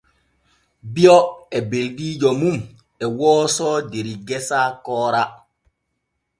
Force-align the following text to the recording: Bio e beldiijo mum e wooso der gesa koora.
Bio 0.93 1.17
e 1.57 1.59
beldiijo 1.69 2.29
mum 2.39 2.57
e 3.03 3.05
wooso 3.17 3.69
der 3.91 4.07
gesa 4.27 4.61
koora. 4.85 5.23